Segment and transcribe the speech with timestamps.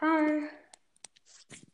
[0.00, 0.48] Hi.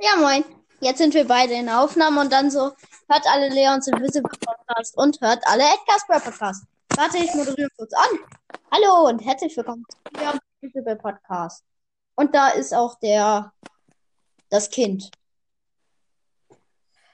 [0.01, 0.45] Ja, moin.
[0.81, 2.73] Jetzt sind wir beide in der Aufnahme und dann so,
[3.09, 6.65] hört alle Leons Invisible Podcast und hört alle Edgar's Rap Podcast.
[6.97, 8.19] Warte, ich moderiere kurz an.
[8.71, 11.65] Hallo und herzlich willkommen zu Leons Invisible Podcast.
[12.17, 13.53] Und da ist auch der,
[14.51, 15.11] das Kind.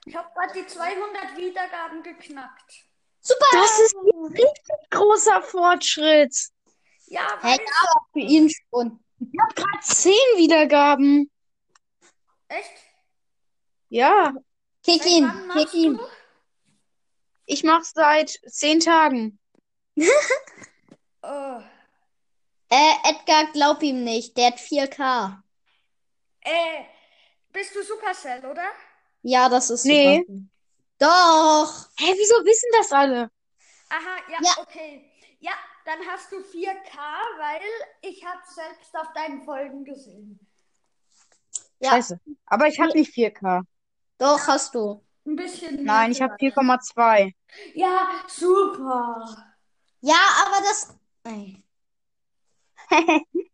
[0.07, 2.85] Ich habe gerade die 200 Wiedergaben geknackt.
[3.21, 3.45] Super!
[3.53, 6.35] Das ist ein richtig großer Fortschritt.
[7.07, 7.67] Ja, Hey, weil.
[7.83, 9.05] aber für ihn schon.
[9.21, 11.31] Ich habe gerade zehn Wiedergaben.
[12.49, 12.71] Echt?
[13.89, 14.33] Ja,
[14.85, 15.97] Kick Seit ihn, kick ihn.
[15.97, 16.07] du?
[17.47, 19.39] ich mache seit zehn Tagen.
[21.21, 21.61] Oh.
[22.71, 24.37] Äh, Edgar, glaub ihm nicht.
[24.37, 25.43] Der hat 4K.
[26.41, 26.85] Äh,
[27.53, 28.65] bist du Supercell, oder?
[29.23, 30.25] Ja, das ist Nee.
[30.27, 30.41] super.
[31.01, 31.89] Doch.
[31.99, 33.31] Hä, wieso wissen das alle?
[33.91, 34.63] Aha, ja, Ja.
[34.63, 35.08] okay.
[35.41, 35.53] Ja,
[35.85, 36.99] dann hast du 4K,
[37.39, 37.61] weil
[38.03, 40.39] ich habe selbst auf deinen Folgen gesehen.
[41.81, 42.21] Ja, Scheiße.
[42.47, 43.63] Aber ich habe nicht 4K.
[44.19, 45.05] doch hast du.
[45.25, 46.57] Ein bisschen mehr Nein, ich habe vielleicht.
[46.59, 47.35] 4,2.
[47.75, 49.55] Ja, super.
[50.01, 50.95] Ja, aber das.
[51.25, 51.63] Ey.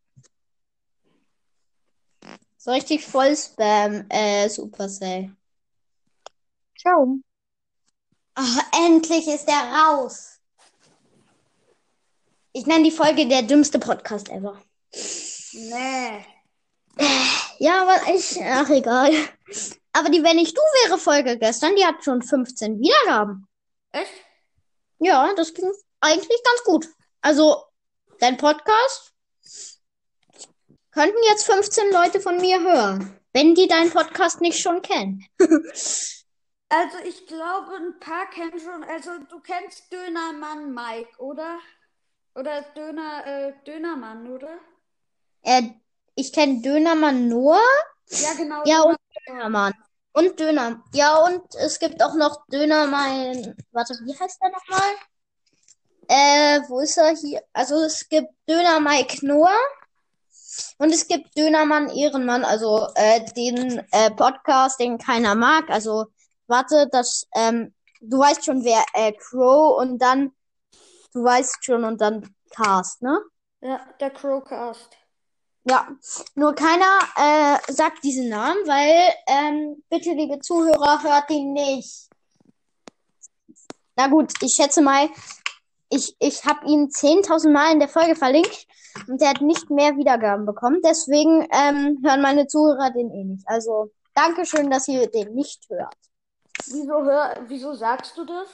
[2.64, 5.36] So richtig voll Spam, äh, Supercell.
[6.78, 7.19] Ciao.
[8.34, 10.33] Ach, endlich ist er raus.
[12.56, 14.62] Ich nenne die Folge der dümmste Podcast ever.
[15.52, 16.24] Nee.
[17.58, 19.10] Ja, aber ich, ach egal.
[19.92, 23.48] Aber die Wenn ich du wäre Folge gestern, die hat schon 15 Wiedergaben.
[23.91, 24.12] Echt?
[25.00, 25.69] Ja, das ging
[26.00, 26.88] eigentlich ganz gut.
[27.22, 27.64] Also,
[28.20, 29.12] dein Podcast
[30.92, 35.27] könnten jetzt 15 Leute von mir hören, wenn die deinen Podcast nicht schon kennen.
[36.70, 38.82] Also ich glaube, ein paar kennen schon.
[38.84, 41.58] Also du kennst Dönermann Mike, oder?
[42.34, 44.58] Oder Döner, äh, Dönermann, oder?
[45.42, 45.62] Äh,
[46.14, 47.60] ich kenne Dönermann Noah.
[48.08, 48.62] Ja, genau.
[48.64, 49.72] Ja, und Dönermann.
[50.12, 50.82] Und Döner.
[50.92, 53.56] Ja, und es gibt auch noch Dönermann.
[53.72, 54.94] Warte, wie heißt der nochmal?
[56.09, 57.42] Äh, wo ist er hier?
[57.53, 59.59] Also es gibt Döner Mike Noah.
[60.78, 65.69] Und es gibt Dönermann Ehrenmann, also äh, den äh, Podcast, den keiner mag.
[65.69, 66.06] Also,
[66.47, 70.32] warte, das, ähm, du weißt schon, wer äh, Crow und dann,
[71.14, 73.20] du weißt schon und dann Cast, ne?
[73.60, 74.97] Ja, der Crowcast.
[75.66, 75.88] Ja,
[76.34, 82.10] nur keiner äh, sagt diesen Namen, weil, ähm, bitte, liebe Zuhörer, hört ihn nicht.
[83.97, 85.08] Na gut, ich schätze mal,
[85.88, 88.66] ich, ich habe ihn 10.000 Mal in der Folge verlinkt
[89.08, 90.80] und der hat nicht mehr Wiedergaben bekommen.
[90.84, 93.48] Deswegen ähm, hören meine Zuhörer den eh nicht.
[93.48, 95.97] Also, Dankeschön, dass ihr den nicht hört.
[96.66, 98.48] Wieso hör, wieso sagst du das?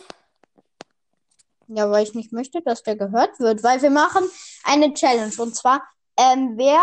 [1.73, 4.29] Ja, weil ich nicht möchte, dass der gehört wird, weil wir machen
[4.65, 5.83] eine Challenge und zwar,
[6.17, 6.83] ähm, wer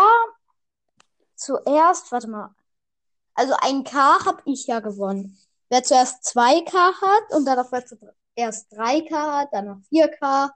[1.34, 2.54] zuerst, warte mal,
[3.34, 5.38] also ein K habe ich ja gewonnen.
[5.68, 10.50] Wer zuerst 2K hat und dann auf wer zuerst 3K hat, dann noch 4K.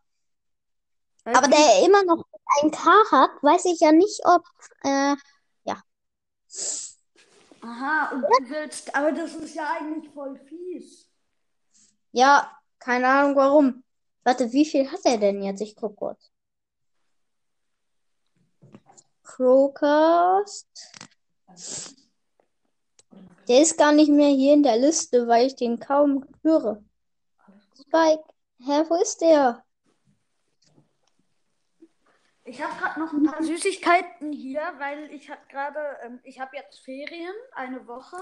[1.25, 2.25] Aber der immer noch
[2.62, 4.43] ein K hat, weiß ich ja nicht, ob,
[4.82, 5.14] äh,
[7.62, 11.09] Aha, und du willst, aber das ist ja eigentlich voll fies.
[12.10, 12.50] ja,
[12.81, 13.84] keine Ahnung warum.
[14.25, 15.60] Warte, wie viel hat er denn jetzt?
[15.60, 16.31] Ich guck kurz.
[19.25, 20.69] Crowcast.
[23.49, 26.82] Der ist gar nicht mehr hier in der Liste, weil ich den kaum höre.
[27.75, 28.25] Spike.
[28.59, 29.65] Hä, wo ist der?
[32.44, 36.56] Ich habe gerade noch ein paar Süßigkeiten hier, weil ich habe gerade, ähm, ich habe
[36.56, 38.16] jetzt Ferien, eine Woche.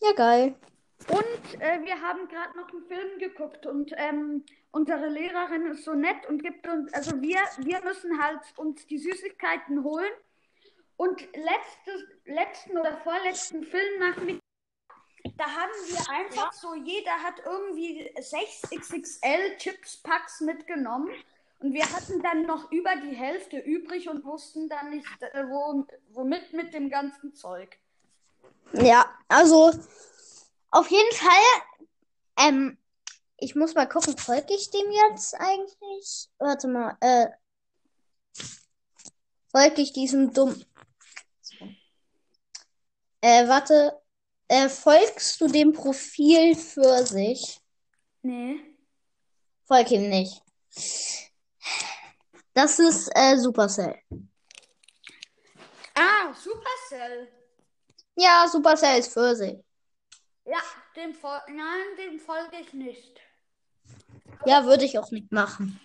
[0.00, 0.54] Ja, geil.
[1.06, 5.94] Und äh, wir haben gerade noch einen Film geguckt und ähm, unsere Lehrerin ist so
[5.94, 10.10] nett und gibt uns, also wir, wir müssen halt uns die Süßigkeiten holen.
[10.96, 14.42] Und letztes, letzten oder vorletzten Filmnachmittag,
[15.36, 21.10] da haben wir einfach so, jeder hat irgendwie 6 XXL Chips-Packs mitgenommen.
[21.60, 25.86] Und wir hatten dann noch über die Hälfte übrig und wussten dann nicht, äh, wo,
[26.10, 27.78] womit mit dem ganzen Zeug.
[28.72, 29.72] Ja, also
[30.70, 31.88] auf jeden Fall,
[32.38, 32.78] ähm,
[33.38, 36.28] ich muss mal gucken, folge ich dem jetzt eigentlich?
[36.38, 37.28] Warte mal, äh,
[39.50, 40.64] folge ich diesem dumm.
[43.20, 44.00] Äh, warte,
[44.48, 47.60] äh, folgst du dem Profil für sich?
[48.22, 48.60] Nee.
[49.66, 50.42] Folg ihm nicht.
[52.54, 54.00] Das ist äh, Supercell.
[55.94, 57.28] Ah, Supercell.
[58.16, 59.58] Ja, Supercell ist für sich.
[60.48, 60.60] Ja,
[60.96, 63.20] dem fol Nein, dem folge ich nicht.
[64.46, 65.78] Ja, würde ich auch nicht machen.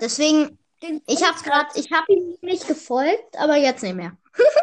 [0.00, 4.16] Deswegen, Den ich habe gerade, ich habe ihm nicht gefolgt, aber jetzt nicht mehr.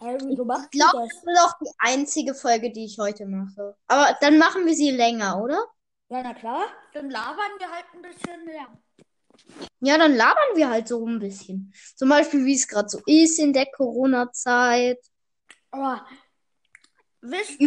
[0.00, 3.76] Machst Ich glaube, das wird auch die einzige Folge, die ich heute mache.
[3.86, 5.64] Aber dann machen wir sie länger, oder?
[6.08, 6.66] Ja, na klar.
[6.92, 8.66] Dann labern wir halt ein bisschen mehr.
[9.80, 11.72] Ja, dann labern wir halt so ein bisschen.
[11.96, 14.98] Zum Beispiel, wie es gerade so ist in der Corona-Zeit.
[15.70, 16.06] Aber
[17.22, 17.58] wisst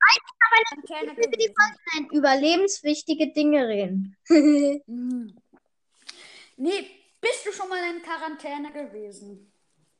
[0.00, 1.54] Über, wisst- ein kleiner gewesen.
[1.94, 4.16] Nein, über lebenswichtige Dinge reden.
[4.86, 5.36] Hm.
[6.56, 9.52] Nee, bist du schon mal in Quarantäne gewesen?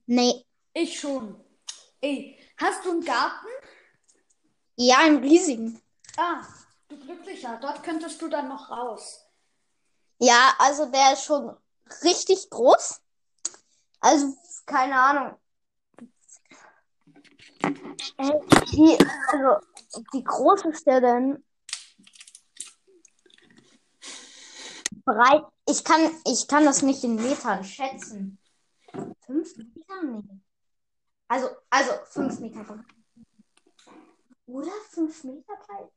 [0.06, 0.44] nee.
[0.72, 1.42] Ich schon.
[2.00, 3.46] Ey, hast du einen Garten?
[4.76, 5.80] Ja, einen riesigen.
[6.16, 6.42] Ah,
[6.88, 7.58] du Glücklicher.
[7.60, 9.26] Dort könntest du dann noch raus.
[10.18, 11.56] Ja, also der ist schon
[12.04, 13.00] richtig groß.
[14.00, 14.36] Also,
[14.66, 15.36] keine Ahnung.
[18.18, 18.98] Äh,
[19.32, 19.66] also,
[20.12, 21.44] wie groß ist der denn?
[25.04, 25.44] Breit.
[25.68, 28.38] Ich kann, ich kann das nicht in Metern schätzen.
[29.24, 30.02] Fünf Meter?
[30.02, 30.40] Nee.
[31.28, 32.64] Also, also fünf Meter.
[32.64, 32.84] breit.
[34.46, 35.88] Oder fünf Meter breit?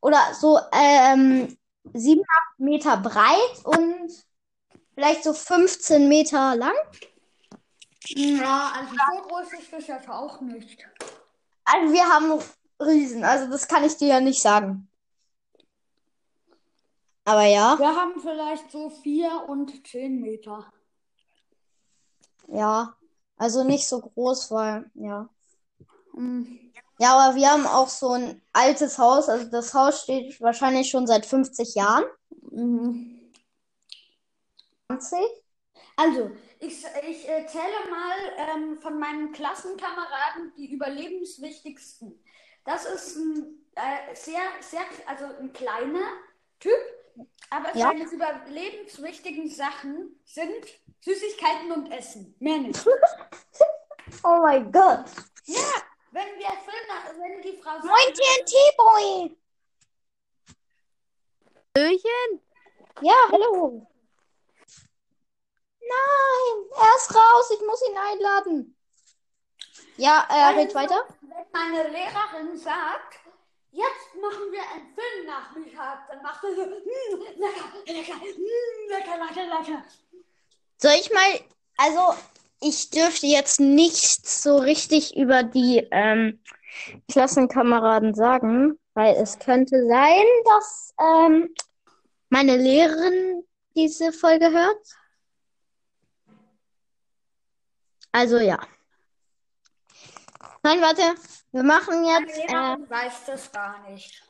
[0.00, 1.58] Oder so, ähm,
[1.92, 4.10] sieben, acht Meter breit und
[4.94, 6.74] vielleicht so 15 Meter lang.
[8.06, 10.86] Ja, also so groß ist das jetzt auch nicht.
[11.64, 12.42] Also wir haben
[12.80, 14.88] Riesen, also das kann ich dir ja nicht sagen.
[17.24, 20.72] Aber ja, Wir haben vielleicht so vier und zehn Meter.
[22.48, 22.96] ja.
[23.36, 25.26] Also nicht so groß, weil, ja.
[26.12, 26.72] Hm.
[26.98, 29.30] Ja, aber wir haben auch so ein altes Haus.
[29.30, 32.04] Also das Haus steht wahrscheinlich schon seit 50 Jahren.
[32.50, 33.32] Mhm.
[34.88, 35.18] 20.
[35.96, 38.16] Also, ich, ich erzähle mal
[38.54, 42.22] ähm, von meinen Klassenkameraden die überlebenswichtigsten.
[42.64, 46.12] Das ist ein äh, sehr, sehr, also ein kleiner
[46.58, 46.74] Typ,
[47.50, 47.88] aber Ja.
[47.88, 50.66] seine überlebenswichtigen Sachen sind
[51.00, 52.34] Süßigkeiten und Essen.
[52.40, 52.84] Mehr nicht.
[54.24, 55.04] Oh mein Gott.
[55.44, 55.62] Ja,
[56.10, 59.36] wenn wir Filme, wenn die Frau Moin TNT-Boy.
[61.76, 62.40] Hallöchen?
[63.02, 63.86] Ja, hallo.
[65.80, 67.50] Nein, er ist raus.
[67.52, 68.76] Ich muss ihn einladen.
[70.00, 71.04] Ja, äh, red weiter.
[71.20, 73.20] Wenn meine Lehrerin sagt,
[73.70, 79.58] jetzt machen wir einen Filmnachmittag, dann macht er so, "Mm, lecker, lecker, mm, lecker, lecker,
[79.58, 79.84] lecker.
[80.78, 81.40] Soll ich mal,
[81.76, 82.18] also
[82.62, 86.42] ich dürfte jetzt nichts so richtig über die ähm,
[87.12, 91.54] Klassenkameraden sagen, weil es könnte sein, dass ähm,
[92.30, 94.82] meine Lehrerin diese Folge hört.
[98.12, 98.58] Also ja.
[100.62, 101.14] Nein, warte,
[101.52, 102.38] wir machen jetzt.
[102.38, 104.22] Äh, weiß das gar nicht.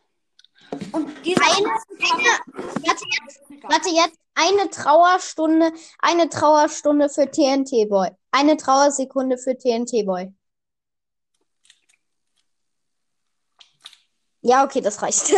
[0.93, 8.11] Und diese Eine- warte jetzt, warte jetzt, eine Trauerstunde, eine Trauerstunde für TNT Boy.
[8.31, 10.33] Eine Trauersekunde für TNT Boy.
[14.43, 15.31] Ja, okay, das reicht.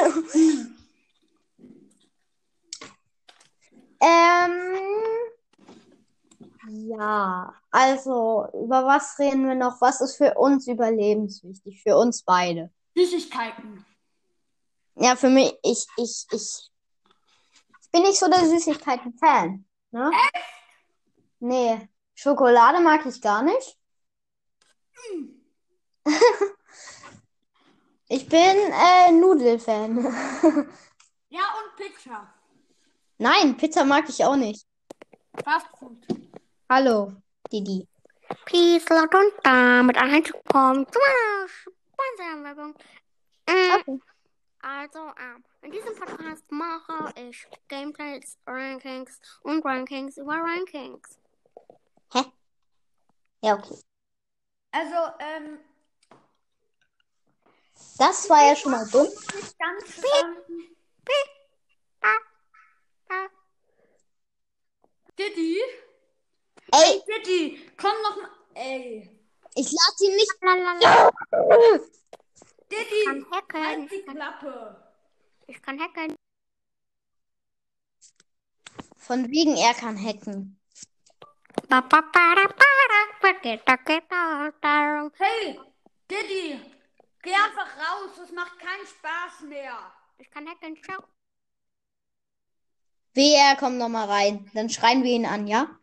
[4.00, 5.01] ähm,
[6.68, 9.80] ja, also, über was reden wir noch?
[9.80, 11.82] Was ist für uns überlebenswichtig?
[11.82, 12.70] Für uns beide.
[12.94, 13.84] Süßigkeiten.
[14.96, 16.70] Ja, für mich, ich, ich, ich,
[17.80, 19.64] ich bin nicht so der Süßigkeiten-Fan.
[19.90, 20.10] Ne?
[21.40, 23.78] Nee, Schokolade mag ich gar nicht.
[28.14, 30.04] Ich bin äh, Nudelfan.
[31.30, 32.34] Ja, und Pizza.
[33.16, 34.66] Nein, Pizza mag ich auch nicht.
[35.42, 35.96] Fast Food.
[36.72, 37.12] Hallo,
[37.52, 37.86] Didi.
[38.46, 42.70] Please laut und damit anzukommen zu meiner Sponsorenwerbung.
[43.46, 44.00] Mm, Okay.
[44.62, 51.18] Also, ähm, in diesem Podcast mache ich Gameplays, Rankings und Rankings über Rankings.
[53.42, 53.76] Ja, okay.
[54.70, 55.58] Also, ähm,
[57.98, 59.08] Das war ja schon mal dumm.
[59.08, 60.36] nicht ganz, ähm,
[65.18, 65.60] Diddy,
[66.74, 69.10] Ey, Diddy, komm noch mal, ey,
[69.54, 70.32] ich lasse ihn nicht.
[72.70, 73.66] Diddy, kann hacken.
[73.66, 74.82] halt die Klappe.
[75.48, 76.16] Ich kann hacken.
[78.96, 80.58] Von wegen, er kann hacken.
[85.18, 85.60] Hey,
[86.10, 86.60] Diddy,
[87.22, 89.92] geh einfach raus, es macht keinen Spaß mehr.
[90.16, 90.82] Ich kann hacken.
[90.82, 91.04] Ciao.
[93.12, 94.50] Wehe, er kommt nochmal rein.
[94.54, 95.46] Dann schreien wir ihn an?
[95.46, 95.78] Ja.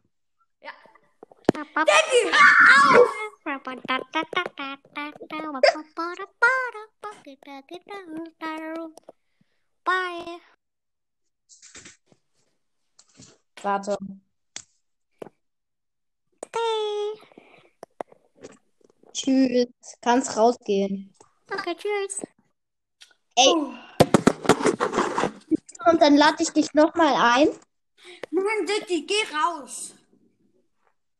[1.65, 3.09] Diddy, hör auf!
[9.83, 10.41] Bye.
[13.61, 13.97] Warte.
[16.51, 17.13] Bye.
[19.13, 19.67] Tschüss.
[20.01, 21.13] Kannst rausgehen.
[21.51, 22.21] Okay, tschüss.
[23.35, 23.53] Ey,
[25.89, 27.49] und dann lade ich dich nochmal ein.
[28.31, 29.95] Nein, Didi, geh raus.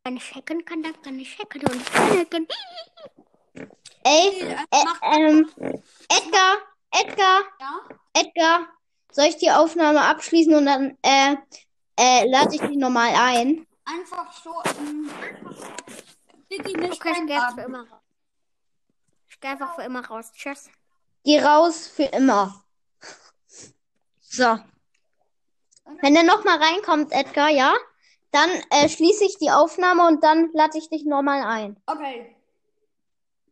[0.04, 2.48] Kann ich hacken, kann das, kann ich hacken und ich kann hacken.
[4.02, 5.50] Ey, äh, äh, ähm,
[6.08, 6.56] Edgar,
[6.90, 7.80] Edgar, Ja?
[8.14, 8.68] Edgar,
[9.12, 11.36] soll ich die Aufnahme abschließen und dann, äh,
[11.98, 13.66] äh, lade ich dich nochmal ein?
[13.84, 14.54] Einfach so.
[14.78, 15.10] Ähm,
[16.50, 18.00] Didi nicht Okay, ich gehe für immer raus.
[19.28, 20.32] Ich gehe einfach für immer raus.
[20.32, 20.70] Tschüss.
[21.24, 22.64] Geh raus für immer.
[24.20, 24.58] So.
[26.00, 27.74] Wenn er nochmal reinkommt, Edgar, ja,
[28.32, 31.76] dann äh, schließe ich die Aufnahme und dann lade ich dich nochmal ein.
[31.86, 32.34] Okay.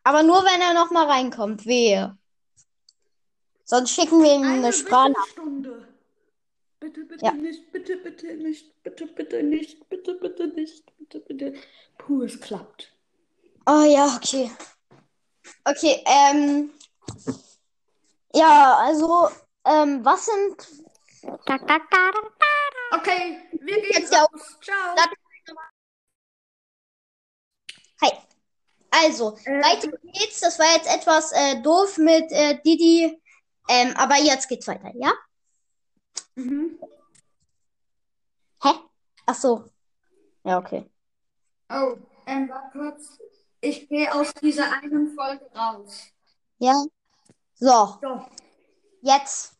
[0.04, 2.16] Aber nur, wenn er nochmal reinkommt, wehe.
[3.64, 5.12] Sonst schicken wir ihm Eine eine Sprache.
[5.30, 5.86] Stunde.
[6.80, 7.32] Bitte, bitte Ja.
[7.32, 11.54] nicht, bitte, bitte nicht, bitte, bitte nicht, bitte, bitte nicht, bitte, bitte.
[11.98, 12.92] Puh, es klappt.
[13.66, 14.50] Oh ja, okay.
[15.64, 16.70] Okay, ähm.
[18.34, 19.28] Ja, also,
[19.66, 20.84] ähm, was sind.
[22.90, 24.58] Okay, wir gehen Jetzt raus.
[24.62, 24.94] Ciao.
[24.96, 25.10] Lad-
[28.02, 28.10] Hi.
[28.90, 30.40] Also, Äh, weiter geht's.
[30.40, 33.20] Das war jetzt etwas äh, doof mit äh, Didi.
[33.68, 35.12] Ähm, aber jetzt geht's weiter, ja?
[36.36, 36.78] Mhm.
[38.62, 38.70] Hä?
[39.26, 39.64] Ach so.
[40.44, 40.88] Ja, okay.
[41.68, 43.18] Oh, ähm, warte kurz.
[43.60, 46.06] Ich gehe aus dieser einen Folge raus.
[46.58, 46.82] Ja.
[47.56, 48.26] So, So.
[49.02, 49.54] jetzt.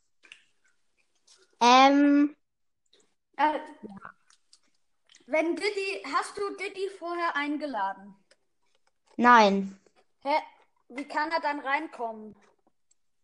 [1.61, 2.35] Ähm,
[3.38, 3.61] Äh,
[5.26, 8.16] wenn Didi, hast du Didi vorher eingeladen?
[9.16, 9.78] nein.
[10.23, 10.35] Hä?
[10.88, 12.35] Wie kann er dann reinkommen?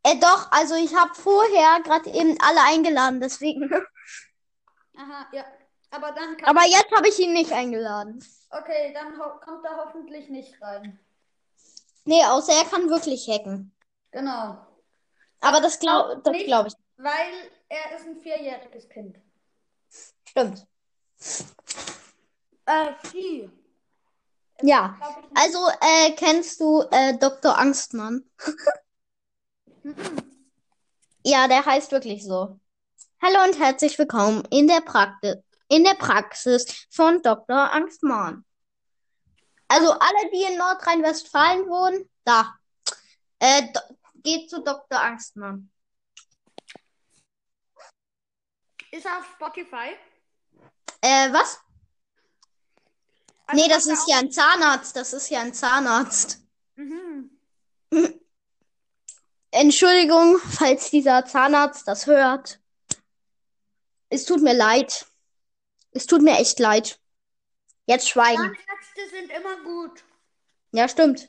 [0.05, 3.73] Äh, doch, also ich habe vorher gerade eben alle eingeladen, deswegen.
[4.97, 5.45] Aha, ja.
[5.91, 6.57] Aber dann kann.
[6.57, 8.23] Aber jetzt habe ich ihn nicht eingeladen.
[8.51, 11.01] Okay, dann kommt er hoffentlich nicht rein.
[12.05, 13.75] Nee, außer er kann wirklich hacken.
[14.11, 14.59] Genau.
[15.41, 16.75] Aber das glaube glaub ich.
[16.97, 19.17] Weil er ist ein vierjähriges Kind.
[20.37, 20.67] Stimmt.
[22.67, 23.49] Äh, Vieh.
[24.63, 24.99] Ja.
[25.33, 27.57] Also, äh, kennst du äh, Dr.
[27.57, 28.29] Angstmann?
[29.85, 29.95] Mhm.
[31.23, 32.59] Ja, der heißt wirklich so.
[33.23, 35.37] Hallo und herzlich willkommen in der Praxis,
[35.69, 37.73] in der Praxis von Dr.
[37.73, 38.45] Angstmann.
[39.69, 42.59] Also alle, die in Nordrhein-Westfalen wohnen, da.
[43.39, 43.69] Äh,
[44.17, 45.01] geht zu Dr.
[45.01, 45.71] Angstmann.
[48.91, 49.97] Ist er auf Spotify?
[51.05, 51.61] Äh, was?
[53.47, 54.97] Also Nee, das ist ja ein Zahnarzt.
[54.97, 56.41] Das ist ja ein Zahnarzt.
[56.77, 57.31] Mhm.
[59.51, 62.59] Entschuldigung, falls dieser Zahnarzt das hört.
[64.09, 65.07] Es tut mir leid.
[65.91, 66.99] Es tut mir echt leid.
[67.85, 68.43] Jetzt schweigen.
[68.43, 70.05] Zahnärzte sind immer gut.
[70.73, 71.29] Ja, stimmt.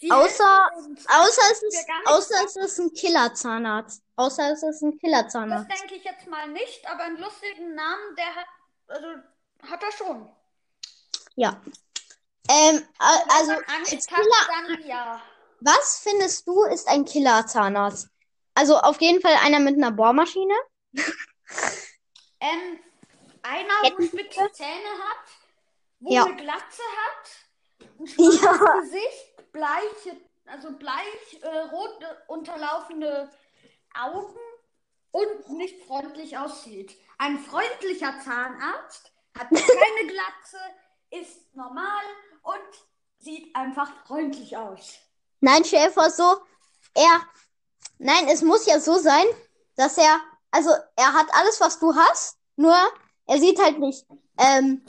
[0.00, 0.70] Sie Außer,
[1.08, 4.02] außer es ist, außer es ist ein Killerzahnarzt.
[4.16, 5.70] Außer es ist ein Das Killerzahnarzt.
[5.70, 8.46] denke ich jetzt mal nicht, aber einen lustigen Namen, der hat,
[8.88, 9.06] also,
[9.70, 10.30] hat er schon.
[11.34, 11.60] Ja.
[12.48, 15.20] Ähm, also, als Killer, ja.
[15.60, 18.08] was findest du ist ein Killerzahnarzt?
[18.54, 20.54] Also auf jeden Fall einer mit einer Bohrmaschine.
[22.40, 22.78] Ähm,
[23.42, 25.26] einer, wo Hätten spitze Zähne hat,
[26.00, 26.24] wo Ja.
[26.24, 28.06] eine Glatze hat, ein
[28.42, 28.80] Ja.
[28.80, 30.16] Gesicht, bleiche,
[30.46, 33.30] also bleich, äh, rot äh, unterlaufende
[33.94, 34.38] Augen
[35.10, 36.96] und nicht freundlich aussieht.
[37.18, 40.58] Ein freundlicher Zahnarzt hat keine Glatze,
[41.10, 42.04] ist normal
[42.42, 42.58] und
[43.18, 44.94] sieht einfach freundlich aus.
[45.40, 46.36] Nein, Schäfer, so,
[46.94, 47.22] er,
[47.98, 49.24] nein, es muss ja so sein,
[49.76, 52.76] dass er, also er hat alles, was du hast, nur
[53.26, 54.06] er sieht halt nicht,
[54.38, 54.84] ähm,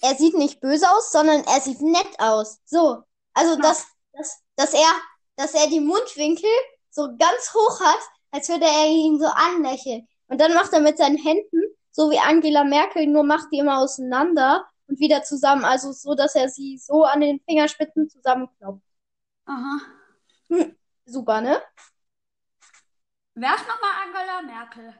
[0.00, 2.60] er sieht nicht böse aus, sondern er sieht nett aus.
[2.64, 3.02] So,
[3.34, 4.92] also dass, dass, dass er,
[5.36, 6.50] dass er die Mundwinkel
[6.90, 8.00] so ganz hoch hat,
[8.30, 10.08] als würde er ihn so anlächeln.
[10.28, 13.78] Und dann macht er mit seinen Händen, so wie Angela Merkel, nur macht die immer
[13.78, 18.82] auseinander und wieder zusammen, also so, dass er sie so an den Fingerspitzen zusammenkloppt.
[19.46, 19.80] Aha.
[21.06, 21.60] Super, ne?
[23.34, 24.94] Wer ist nochmal Angela Merkel?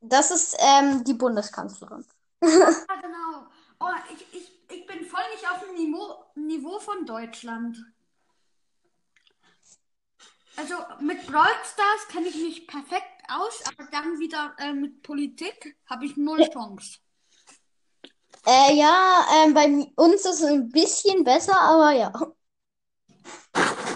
[0.00, 2.04] Das ist ähm, die Bundeskanzlerin.
[2.88, 3.46] Ah, genau.
[3.80, 7.76] Oh, ich, ich, ich bin voll nicht auf dem Niveau, Niveau von Deutschland.
[10.56, 15.76] Also mit Brawl Stars kenne ich mich perfekt aus, aber dann wieder äh, mit Politik
[15.86, 16.98] habe ich null Chance.
[18.44, 22.12] Äh, ja, ähm, bei uns ist es ein bisschen besser, aber ja.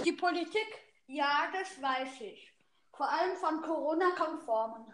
[0.04, 0.66] Die Politik,
[1.06, 2.52] ja, das weiß ich.
[2.96, 4.86] Vor allem von Corona-konformen.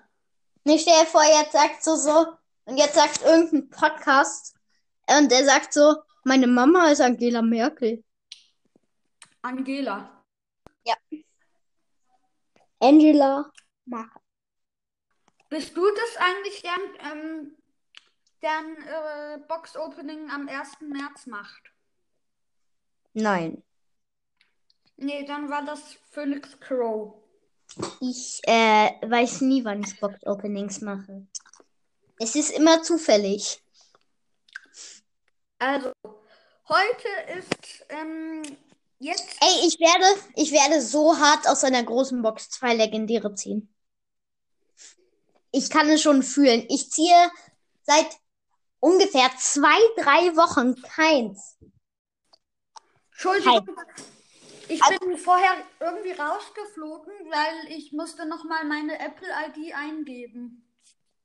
[0.65, 2.27] Ich stell dir vor, jetzt sagt so so,
[2.65, 4.55] und jetzt sagt irgendein Podcast,
[5.09, 8.05] und der sagt so, Meine Mama ist Angela Merkel.
[9.43, 10.15] Angela.
[12.81, 13.51] Angela
[13.87, 14.23] Merkel.
[15.49, 17.57] Bist du das eigentlich, der, ähm,
[18.43, 20.81] deren äh, Box-Opening am 1.
[20.81, 21.63] März macht?
[23.15, 23.63] Nein.
[24.97, 27.15] Nee, dann war das Phoenix Crow.
[28.01, 31.27] Ich äh, weiß nie, wann ich Box-Openings mache.
[32.19, 33.63] Es ist immer zufällig.
[35.59, 35.93] Also,
[36.69, 38.43] heute ist ähm,
[39.01, 39.37] jetzt.
[39.41, 43.75] Ey, ich werde, ich werde so hart aus einer großen Box zwei Legendäre ziehen.
[45.51, 46.65] Ich kann es schon fühlen.
[46.69, 47.31] Ich ziehe
[47.83, 48.07] seit
[48.81, 51.57] ungefähr zwei, drei Wochen keins.
[53.11, 53.67] Entschuldigung,
[54.69, 60.65] ich bin vorher irgendwie rausgeflogen, weil ich musste nochmal meine Apple-ID eingeben.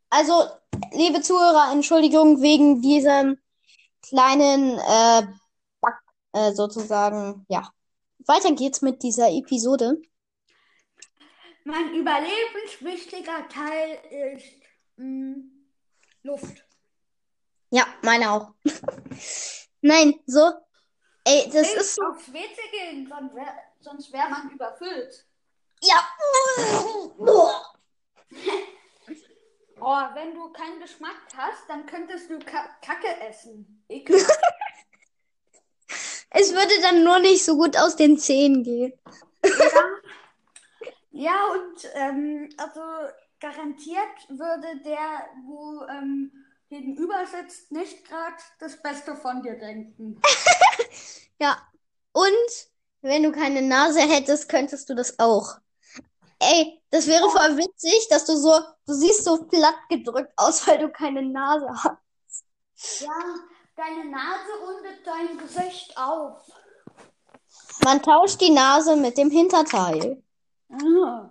[0.09, 0.47] Also,
[0.93, 3.37] liebe Zuhörer, Entschuldigung wegen diesem
[4.07, 5.27] kleinen äh,
[5.81, 5.93] Bug,
[6.33, 7.45] äh, sozusagen.
[7.49, 7.69] Ja.
[8.25, 10.01] Weiter geht's mit dieser Episode.
[11.65, 14.61] Mein überlebenswichtiger Teil ist
[14.97, 15.35] mh,
[16.23, 16.65] Luft.
[17.71, 18.53] Ja, meine auch.
[19.81, 20.51] Nein, so.
[21.25, 22.03] Ey, das Nicht ist so.
[22.03, 25.25] aufs WC gehen, sonst wäre sonst wär man überfüllt.
[25.81, 26.07] Ja.
[29.79, 33.83] Oh, wenn du keinen Geschmack hast, dann könntest du Ka Kacke essen.
[33.89, 34.29] Ekelhaft.
[36.35, 38.93] Es würde dann nur nicht so gut aus den Zähnen gehen.
[41.11, 42.81] ja, und ähm, also
[43.39, 46.31] garantiert würde der, wo ähm,
[46.69, 50.19] gegenüber sitzt, nicht gerade das Beste von dir denken.
[51.39, 51.57] Ja.
[52.13, 52.69] Und
[53.01, 55.57] wenn du keine Nase hättest, könntest du das auch.
[56.51, 58.51] Ey, das wäre voll witzig, dass du so,
[58.85, 63.01] du siehst so platt gedrückt aus, weil du keine Nase hast.
[63.01, 63.09] Ja,
[63.75, 66.41] deine Nase rundet dein Gesicht auf.
[67.83, 70.21] Man tauscht die Nase mit dem Hinterteil.
[70.69, 71.29] Ah.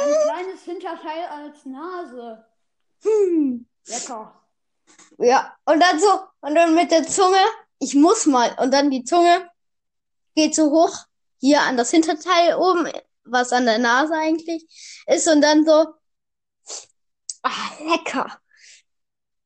[0.00, 2.44] Ein kleines Hinterteil als Nase.
[3.02, 3.66] Hm.
[3.86, 4.42] Lecker.
[5.18, 7.40] Ja, und dann so, und dann mit der Zunge,
[7.80, 9.50] ich muss mal, und dann die Zunge
[10.36, 11.06] geht so hoch,
[11.40, 12.90] hier an das Hinterteil oben,
[13.30, 14.66] was an der Nase eigentlich
[15.06, 15.86] ist, und dann so,
[17.42, 18.40] ah, lecker.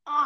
[0.05, 0.25] Ah,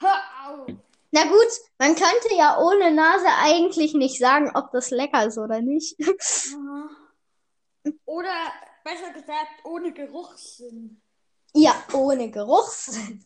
[0.00, 0.68] hör auf.
[1.10, 5.62] Na gut, man könnte ja ohne Nase eigentlich nicht sagen, ob das lecker ist oder
[5.62, 5.96] nicht.
[8.04, 8.34] Oder
[8.84, 11.00] besser gesagt, ohne Geruchssinn.
[11.54, 13.24] Ja, ohne Geruchssinn.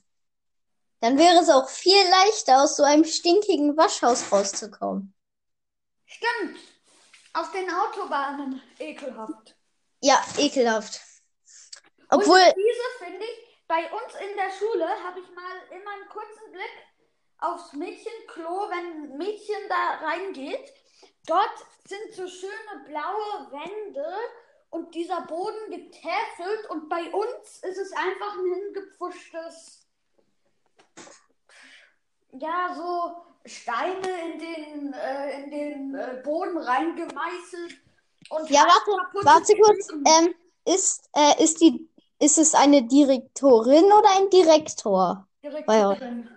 [1.00, 5.12] Dann wäre es auch viel leichter, aus so einem stinkigen Waschhaus rauszukommen.
[6.06, 6.58] Stimmt.
[7.35, 9.56] Auf den Autobahnen ekelhaft.
[10.03, 11.01] Ja, ekelhaft.
[12.11, 16.09] Obwohl, Und diese finde ich, bei uns in der Schule habe ich mal immer einen
[16.09, 16.73] kurzen Blick
[17.38, 20.73] aufs Mädchenklo, wenn ein Mädchen da reingeht.
[21.27, 21.55] Dort
[21.87, 24.17] sind so schöne blaue Wände
[24.71, 29.87] und dieser Boden getäfelt und bei uns ist es einfach ein hingepfuschtes,
[32.33, 37.79] ja, so Steine in den, äh, in den äh, Boden reingemeißelt.
[38.30, 39.88] Und ja, warte, kaputte warte kurz.
[39.90, 45.26] Ähm, ist, äh, ist die, ist es eine Direktorin oder ein Direktor?
[45.42, 45.98] Direkt bei euch.
[45.98, 46.28] drin.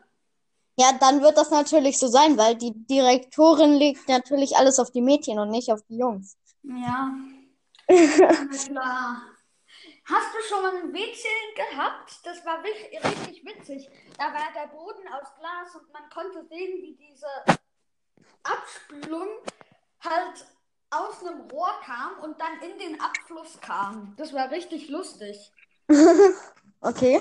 [0.78, 5.02] Ja, dann wird das natürlich so sein, weil die Direktorin legt natürlich alles auf die
[5.02, 6.36] Mädchen und nicht auf die Jungs.
[6.64, 7.14] Ja.
[7.88, 9.22] Klar.
[10.08, 12.20] Hast du schon mal ein WC gehabt?
[12.24, 13.90] Das war wi- richtig witzig.
[14.18, 17.26] Da war der Boden aus Glas und man konnte sehen, wie diese
[18.44, 19.28] Abspülung
[20.04, 20.46] halt
[20.96, 24.14] aus einem Rohr kam und dann in den Abfluss kam.
[24.18, 25.52] Das war richtig lustig.
[26.82, 27.20] Okay.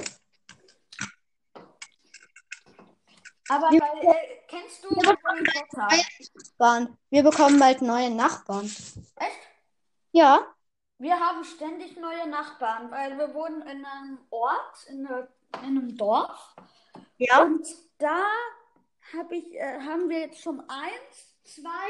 [3.48, 5.88] Aber bei, äh, kennst du Harry Potter?
[6.58, 6.98] Nachbarn.
[7.08, 8.66] Wir bekommen bald neue Nachbarn.
[8.66, 9.40] Echt?
[10.12, 10.54] Ja.
[10.98, 15.28] Wir haben ständig neue Nachbarn, weil wir wohnen in einem Ort, in, einer,
[15.62, 16.54] in einem Dorf.
[17.16, 17.42] Ja.
[17.42, 17.66] Und
[17.98, 18.22] da
[19.16, 21.88] hab ich, äh, haben wir jetzt schon eins, zwei,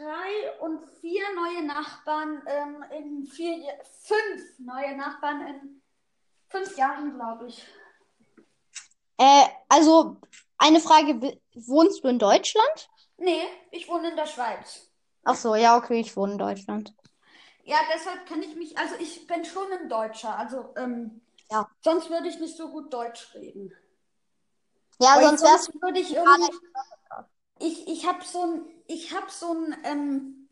[0.00, 3.56] drei und vier neue Nachbarn ähm, in vier,
[4.02, 5.82] fünf neue Nachbarn in
[6.48, 7.66] fünf Jahren, glaube ich.
[9.18, 10.16] Äh, also
[10.58, 12.88] eine Frage, wohnst du in Deutschland?
[13.18, 14.90] Nee, ich wohne in der Schweiz.
[15.24, 16.94] Ach so, ja, okay, ich wohne in Deutschland.
[17.64, 21.68] Ja, deshalb kenne ich mich, also ich bin schon ein Deutscher, also ähm, Ja.
[21.82, 23.72] sonst würde ich nicht so gut Deutsch reden.
[24.98, 26.56] Ja, Weil sonst sonst würde ich irgendwie.
[27.58, 30.48] Ich, ich habe so ein, ich habe so ein, ähm,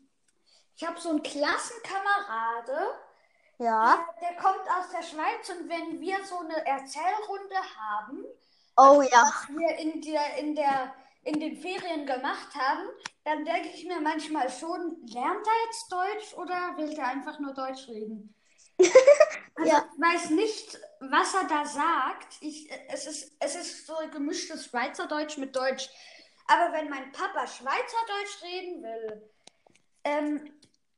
[0.75, 2.77] ich habe so einen Klassenkamerade,
[3.59, 4.05] ja.
[4.21, 8.25] der, der kommt aus der Schweiz und wenn wir so eine Erzählrunde haben,
[8.77, 9.25] Oh ja.
[9.25, 12.87] was wir in der, in der, in den Ferien gemacht haben,
[13.25, 17.53] dann denke ich mir manchmal schon, lernt er jetzt Deutsch oder will er einfach nur
[17.53, 18.35] Deutsch reden?
[19.55, 19.77] Also Ja.
[19.77, 22.37] ich weiß nicht, was er da sagt.
[22.41, 25.89] Ich, es ist, es ist so ein gemischtes Schweizerdeutsch mit Deutsch.
[26.51, 29.29] Aber wenn mein Papa Schweizerdeutsch reden will,
[30.03, 30.51] ähm,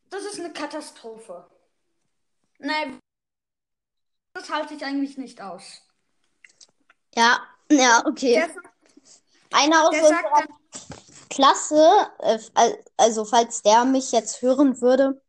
[0.10, 1.46] das ist eine Katastrophe.
[2.60, 2.98] Nein,
[4.34, 5.82] das halte ich eigentlich nicht aus.
[7.16, 8.36] Ja, ja, okay.
[8.36, 8.50] Der,
[9.52, 10.48] Einer aus unserer
[11.30, 15.22] Klasse, äh, al- also falls der mich jetzt hören würde,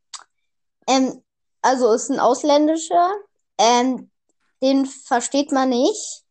[0.87, 1.21] ähm,
[1.61, 3.13] also ist ein Ausländischer,
[3.57, 4.09] ähm,
[4.61, 6.23] den versteht man nicht.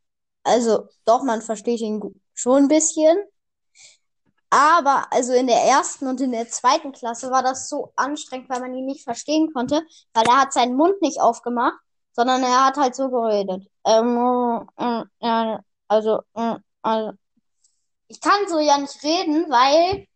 [0.44, 3.18] Also doch, man versteht ihn schon ein bisschen.
[4.52, 8.60] Aber also in der ersten und in der zweiten Klasse war das so anstrengend, weil
[8.60, 11.78] man ihn nicht verstehen konnte, weil er hat seinen Mund nicht aufgemacht,
[12.12, 13.66] sondern er hat halt so geredet.
[13.86, 17.12] Ähm, äh, äh, also, äh, also
[18.08, 20.06] ich kann so ja nicht reden, weil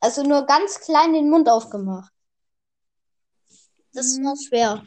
[0.00, 2.12] also nur ganz klein den Mund aufgemacht.
[3.92, 4.82] Das war schwer.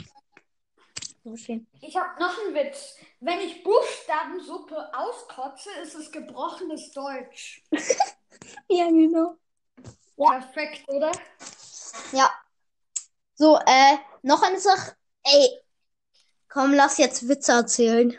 [1.22, 1.66] zu verstehen.
[1.80, 2.98] ich habe noch einen Witz.
[3.22, 7.64] Wenn ich Buchstabensuppe auskotze, ist es gebrochenes Deutsch.
[8.70, 9.38] Ja, genau.
[10.18, 11.12] Perfekt, oder?
[12.12, 12.30] Ja.
[13.36, 14.96] So, äh, noch eine Sache.
[15.24, 15.62] Ey,
[16.50, 18.16] komm, lass jetzt Witze erzählen.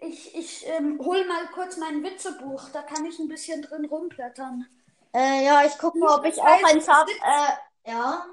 [0.00, 4.66] Ich, ich ähm, hol mal kurz mein Witzebuch, da kann ich ein bisschen drin rumblättern.
[5.14, 7.08] Äh, ja, ich gucke mal, ob ich auch eins hab.
[7.08, 8.26] Äh, ja.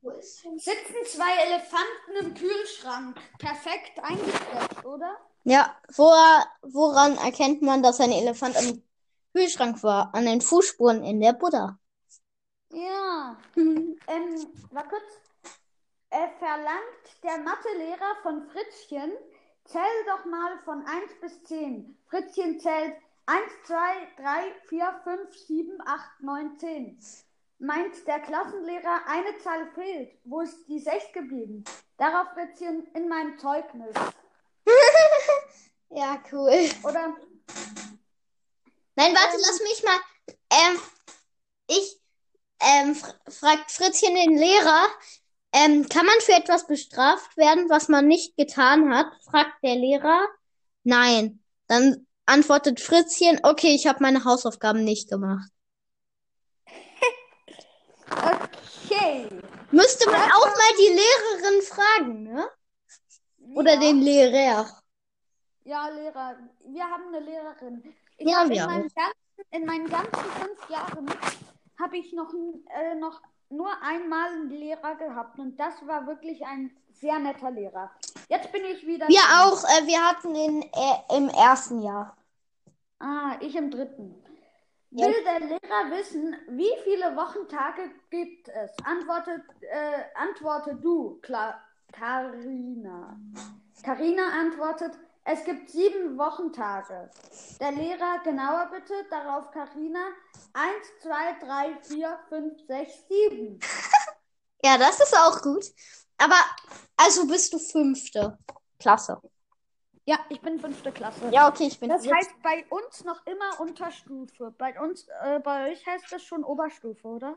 [0.00, 0.58] Wo ist denn?
[0.58, 3.18] Sitzen zwei Elefanten im Kühlschrank.
[3.38, 5.16] Perfekt eingestellt, oder?
[5.44, 8.82] Ja, wora, woran erkennt man, dass ein Elefant am
[9.32, 10.14] Kühlschrank war?
[10.14, 11.78] An den Fußspuren in der Buddha.
[12.72, 13.36] Ja.
[14.10, 15.02] Ähm, war kurz.
[16.08, 19.12] Er verlangt der Mathelehrer von Fritzchen,
[19.66, 21.94] zähl doch mal von 1 bis 10.
[22.08, 23.76] Fritzchen zählt 1, 2,
[24.16, 26.98] 3, 4, 5, 7, 8, 9, 10.
[27.58, 30.18] Meint der Klassenlehrer, eine Zahl fehlt.
[30.24, 31.64] Wo ist die 6 geblieben?
[31.98, 33.94] Darauf Fritzchen in meinem Zeugnis.
[35.90, 36.68] Ja, cool.
[36.84, 37.16] Oder
[38.98, 39.40] Nein, warte, Ähm.
[39.40, 40.00] lass mich mal.
[40.50, 40.80] Ähm,
[41.68, 42.00] ich
[42.60, 44.88] ähm, fr fragt Fritzchen den Lehrer,
[45.52, 49.06] ähm, kann man für etwas bestraft werden, was man nicht getan hat?
[49.22, 50.26] Fragt der Lehrer.
[50.82, 51.44] Nein.
[51.68, 55.48] Dann antwortet Fritzchen, okay, ich habe meine Hausaufgaben nicht gemacht.
[58.10, 59.28] okay.
[59.70, 62.50] Müsste man auch mal die Lehrerin fragen, ne?
[63.54, 63.80] Oder Ja.
[63.80, 64.82] den Lehrer.
[65.64, 66.36] Ja, Lehrer.
[66.64, 67.94] Wir haben eine Lehrerin.
[68.18, 69.14] Ich Ja, habe in meinen ganzen,
[69.50, 71.10] in meinen ganzen fünf Jahren
[71.78, 72.32] habe ich noch,
[72.70, 77.90] äh, noch nur einmal einen Lehrer gehabt und das war wirklich ein sehr netter Lehrer.
[78.28, 79.08] Jetzt bin ich wieder.
[79.08, 82.16] Wir auch, äh, wir hatten ihn äh, im ersten Jahr.
[82.98, 84.22] Ah, ich im dritten.
[84.90, 85.06] Ja.
[85.06, 88.72] Will der Lehrer wissen, wie viele Wochentage gibt es?
[88.84, 93.16] Antwortet, äh, antworte du, Kla Karina.
[93.82, 94.98] Karina antwortet,
[95.30, 97.10] es gibt sieben Wochentage.
[97.60, 100.08] Der Lehrer, genauer bitte, darauf Karina.
[100.52, 103.58] Eins, zwei, drei, vier, fünf, sechs, sieben.
[104.64, 105.64] Ja, das ist auch gut.
[106.16, 106.34] Aber,
[106.96, 108.36] also bist du fünfte
[108.80, 109.20] Klasse.
[110.04, 111.28] Ja, ich bin fünfte Klasse.
[111.30, 114.50] Ja, okay, ich bin Das jetzt- heißt bei uns noch immer Unterstufe.
[114.58, 117.36] Bei uns, äh, bei euch heißt das schon Oberstufe, oder?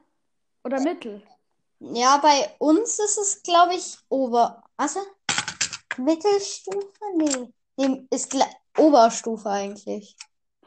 [0.63, 1.21] Oder Mittel.
[1.79, 4.63] Ja, bei uns ist es, glaube ich, Ober.
[4.77, 5.01] Warte.
[5.97, 6.87] Mittelstufe?
[7.17, 7.53] Nee.
[7.77, 8.35] Nee, ist
[8.77, 10.15] Oberstufe eigentlich.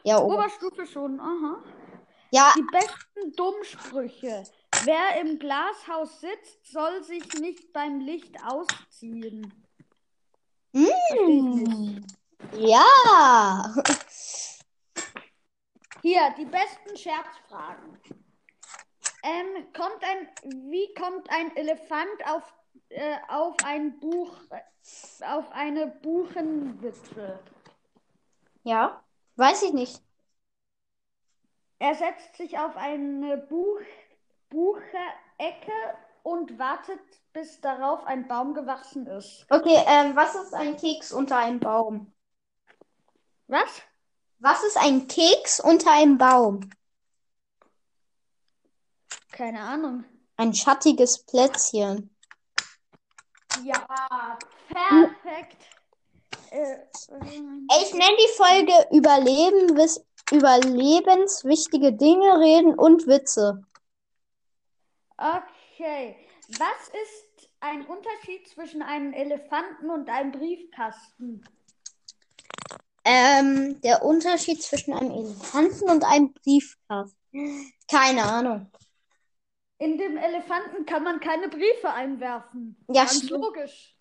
[0.02, 0.34] Ja, Ober.
[0.34, 1.62] Oberstufe schon, aha.
[2.30, 4.44] Ja, Die besten Dummsprüche.
[4.84, 9.52] Wer im Glashaus sitzt, soll sich nicht beim Licht ausziehen.
[10.72, 11.68] Verstehe ich nicht.
[11.68, 12.06] mm,
[12.58, 13.74] ja.
[16.02, 17.98] Hier, die besten Scherzfragen.
[19.22, 20.28] Ähm, kommt ein,
[20.70, 22.42] wie kommt ein Elefant auf,
[22.94, 24.36] äh, auf ein Buch,
[25.26, 27.38] auf eine Buchenwipfel?
[28.62, 29.02] Ja,
[29.36, 30.00] weiß ich nicht.
[31.78, 33.80] Er setzt sich auf eine Buch,
[34.48, 35.72] Bucherecke
[36.22, 37.00] und wartet,
[37.32, 39.44] bis darauf ein Baum gewachsen ist.
[39.50, 42.14] Okay, ähm, was ist ein Keks unter einem Baum?
[43.48, 43.82] Was?
[44.38, 46.70] Was ist ein Keks unter einem Baum?
[49.32, 50.04] Keine Ahnung.
[50.36, 52.13] Ein schattiges Plätzchen.
[53.62, 54.38] Ja,
[54.68, 55.56] perfekt.
[56.50, 56.76] Äh,
[57.82, 59.78] Ich nenne die Folge Überleben,
[60.32, 63.62] überlebenswichtige Dinge reden und Witze.
[65.16, 66.16] okay.
[66.48, 71.42] Was ist ein Unterschied zwischen einem Elefanten und einem Briefkasten?
[73.04, 77.72] Ähm, der Unterschied zwischen einem Elefanten und einem Briefkasten.
[77.90, 78.70] Keine Ahnung.
[79.78, 82.76] In dem Elefanten kann man keine Briefe einwerfen.
[82.88, 83.30] Ja, Ganz stimmt.
[83.30, 83.96] logisch.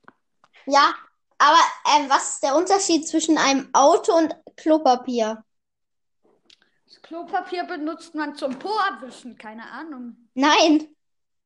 [0.65, 0.93] Ja,
[1.38, 1.57] aber
[1.95, 5.43] ähm, was ist der Unterschied zwischen einem Auto und Klopapier?
[6.86, 10.29] Das Klopapier benutzt man zum Po abwischen, keine Ahnung.
[10.36, 10.95] Nein,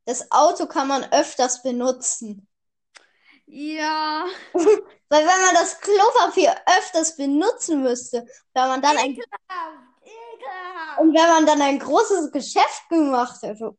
[0.06, 2.48] das Auto kann man öfters benutzen.
[3.46, 4.26] Ja.
[4.54, 9.32] Weil wenn man das Klopapier öfters benutzen müsste, wenn man dann ein, Ekelhaft,
[10.04, 11.00] ekelhaft.
[11.00, 13.76] und wenn man dann ein großes Geschäft gemacht hätte.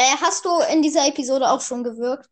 [0.00, 2.30] Äh, hast du in dieser Episode auch schon gewirkt?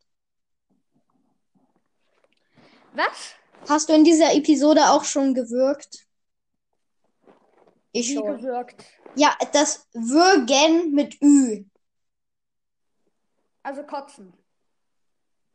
[2.94, 3.34] Was?
[3.68, 6.06] Hast du in dieser Episode auch schon gewirkt?
[7.92, 8.38] Ich Wie schon.
[8.38, 8.82] gewirkt.
[9.16, 11.66] Ja, das Würgen mit Ü.
[13.62, 14.32] Also kotzen.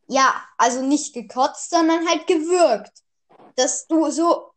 [0.08, 2.94] Ja, also nicht gekotzt, sondern halt gewürgt.
[3.56, 4.54] Dass du so.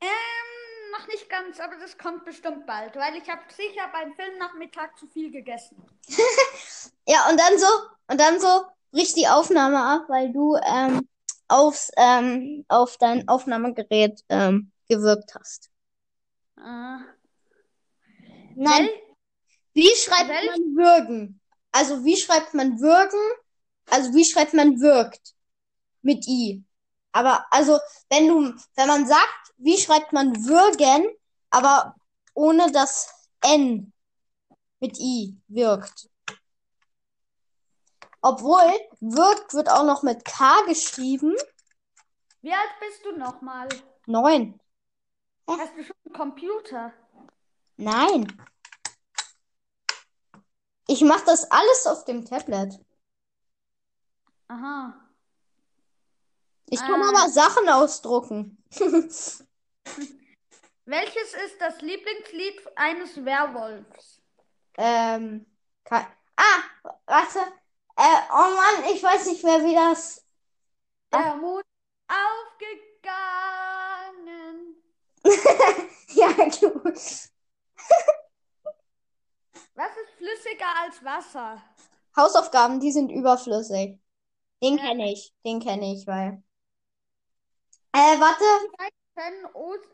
[0.00, 0.29] Ähm,
[1.00, 5.06] noch nicht ganz, aber das kommt bestimmt bald, weil ich habe sicher beim Filmnachmittag zu
[5.06, 5.76] viel gegessen.
[7.06, 7.66] Ja, und dann so,
[8.06, 11.08] und dann so bricht die Aufnahme ab, weil du ähm,
[11.48, 15.70] aufs, ähm, auf dein Aufnahmegerät ähm, gewirkt hast.
[16.56, 17.00] Ah.
[18.54, 19.00] Nein, Wel-
[19.72, 21.40] wie schreibt welch- man würgen?
[21.72, 23.20] Also wie schreibt man würgen?
[23.90, 25.34] Also wie schreibt man wirkt?
[26.02, 26.62] Mit I.
[27.12, 31.08] Aber also wenn du, wenn man sagt, wie schreibt man würgen,
[31.50, 31.96] aber
[32.34, 33.92] ohne das N
[34.80, 36.08] mit I wirkt.
[38.22, 38.70] Obwohl
[39.00, 41.34] wirkt wird auch noch mit K geschrieben.
[42.42, 43.68] Wie alt bist du nochmal?
[44.06, 44.60] Neun.
[45.46, 46.92] Hast du schon einen Computer?
[47.76, 48.46] Nein.
[50.86, 52.78] Ich mache das alles auf dem Tablet.
[54.48, 55.09] Aha.
[56.70, 57.08] Ich kann Ah.
[57.08, 58.62] aber Sachen ausdrucken.
[60.86, 64.20] Welches ist das Lieblingslied eines Werwolfs?
[64.78, 65.46] Ähm,
[65.84, 66.06] kein...
[66.36, 66.62] Ah,
[67.06, 67.40] warte.
[67.96, 70.24] Äh, oh Mann, ich weiß nicht mehr, wie das.
[71.12, 71.64] Der Mond
[72.08, 72.76] aufgegangen.
[76.14, 76.82] Ja, du.
[79.74, 81.62] Was ist flüssiger als Wasser?
[82.16, 84.00] Hausaufgaben, die sind überflüssig.
[84.62, 84.86] Den Ja.
[84.88, 85.32] kenne ich.
[85.44, 86.42] Den kenne ich, weil.
[87.92, 88.44] Äh, warte.
[89.54, 89.88] Ost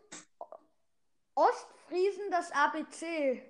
[1.34, 3.42] Ostfriesen das ABC?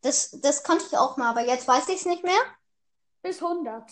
[0.00, 2.40] Das, das konnte ich auch mal, aber jetzt weiß ich es nicht mehr.
[3.22, 3.90] Bis 100.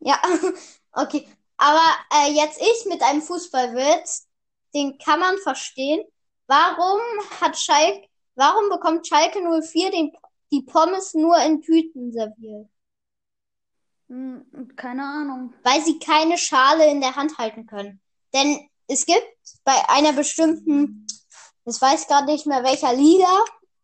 [0.00, 0.20] Ja,
[0.92, 1.28] okay.
[1.56, 4.28] Aber äh, jetzt ich mit einem Fußballwitz,
[4.74, 6.04] den kann man verstehen.
[6.46, 7.00] Warum
[7.40, 10.12] hat Schalke, warum bekommt Schalke 04 den,
[10.50, 12.68] die Pommes nur in Tüten serviert?
[14.08, 15.54] Hm, keine Ahnung.
[15.62, 18.00] Weil sie keine Schale in der Hand halten können.
[18.34, 19.26] Denn es gibt
[19.64, 21.06] bei einer bestimmten,
[21.64, 23.28] ich weiß gerade nicht mehr welcher Liga,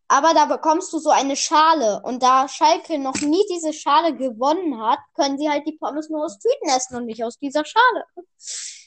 [0.09, 2.01] aber da bekommst du so eine Schale.
[2.05, 6.25] Und da Schalke noch nie diese Schale gewonnen hat, können sie halt die Pommes nur
[6.25, 8.05] aus Tüten essen und nicht aus dieser Schale.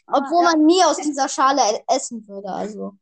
[0.07, 0.57] Obwohl Ah, ja.
[0.57, 2.97] man nie aus dieser Schale e- essen würde, also.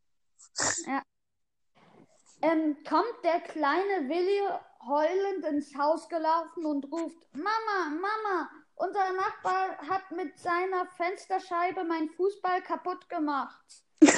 [2.42, 4.42] Ähm, kommt der kleine Willi
[4.88, 12.10] heulend ins Haus gelaufen und ruft, Mama, Mama, unser Nachbar hat mit seiner Fensterscheibe mein
[12.10, 13.84] Fußball kaputt gemacht.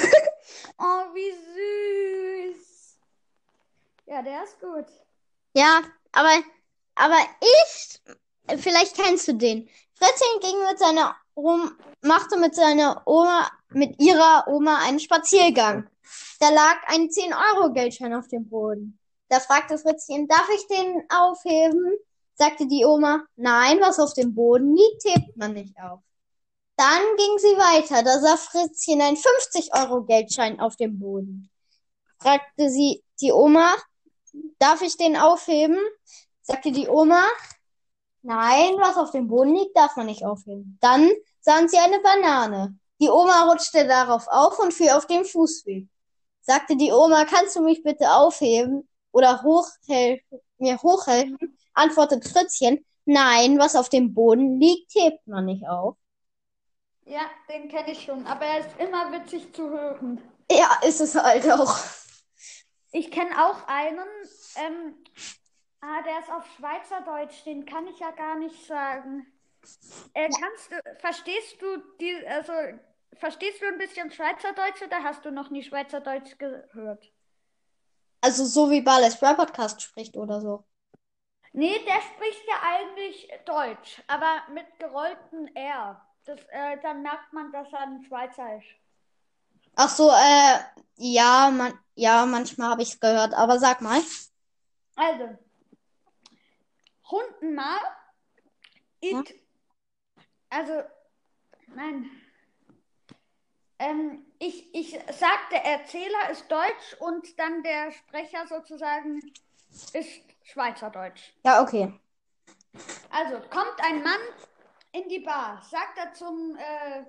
[0.78, 2.98] Oh, wie süß.
[4.06, 4.86] Ja, der ist gut.
[5.52, 6.42] Ja, aber,
[6.94, 8.00] aber ich,
[8.58, 9.68] vielleicht kennst du den.
[9.94, 15.90] Fritzchen ging mit seiner Oma, machte mit seiner Oma, mit ihrer Oma einen Spaziergang.
[16.40, 18.98] Da lag ein 10-Euro-Geldschein auf dem Boden.
[19.28, 21.98] Da fragte Fritzchen, darf ich den aufheben?
[22.34, 26.00] Sagte die Oma, nein, was auf dem Boden liegt, hebt man nicht auf.
[26.76, 28.02] Dann ging sie weiter.
[28.02, 31.50] Da sah Fritzchen einen 50-Euro-Geldschein auf dem Boden.
[32.20, 33.74] Fragte sie die Oma,
[34.58, 35.78] darf ich den aufheben?
[36.40, 37.24] Sagte die Oma,
[38.22, 40.78] nein, was auf dem Boden liegt, darf man nicht aufheben.
[40.80, 41.10] Dann
[41.40, 42.78] sahen sie eine Banane.
[43.00, 45.86] Die Oma rutschte darauf auf und fiel auf den Fußweg.
[46.40, 51.58] Sagte die Oma, kannst du mich bitte aufheben oder hochhelfen, mir hochhelfen?
[51.74, 55.96] Antwortet Fritzchen, nein, was auf dem Boden liegt, hebt man nicht auf.
[57.04, 60.20] Ja, den kenne ich schon, aber er ist immer witzig zu hören.
[60.50, 61.78] Ja, ist es halt auch.
[62.92, 64.06] Ich kenne auch einen,
[64.56, 64.94] ähm,
[65.80, 69.26] ah, der ist auf Schweizerdeutsch, den kann ich ja gar nicht sagen.
[70.14, 71.66] Äh, kannst du, verstehst du
[72.00, 72.52] die, also,
[73.14, 77.10] verstehst du ein bisschen Schweizerdeutsch oder hast du noch nie Schweizerdeutsch gehört?
[78.20, 80.64] Also so wie Barles Rap Podcast spricht oder so.
[81.52, 86.00] Nee, der spricht ja eigentlich Deutsch, aber mit gerolltem R.
[86.24, 88.66] Das, äh, dann merkt man, dass er ein Schweizer ist.
[89.74, 90.58] Ach so, äh,
[90.96, 94.00] ja, man, ja, manchmal habe ich es gehört, aber sag mal.
[94.96, 95.38] Also,
[97.10, 97.78] Hundenmal,
[99.00, 99.34] it,
[100.50, 100.82] also,
[101.74, 102.10] nein.
[103.78, 109.20] Ähm, ich, ich sag, der Erzähler ist Deutsch und dann der Sprecher sozusagen
[109.92, 111.32] ist Schweizerdeutsch.
[111.44, 111.92] Ja, okay.
[113.10, 114.20] Also, kommt ein Mann
[114.92, 117.00] in die Bar, sagt er zum äh,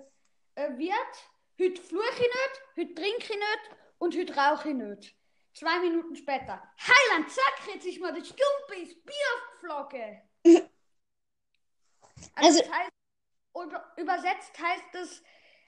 [0.56, 5.16] äh, Wirt, hüt fluch ich nicht, hüt trink ich nicht und hüt rauch ich nicht.
[5.54, 10.22] Zwei Minuten später, Heiland, zack, jetzt ich mal das Stumpis, Bier auf die Flocke.
[12.36, 12.92] Also, Also- das heißt,
[13.56, 15.24] über, übersetzt heißt es,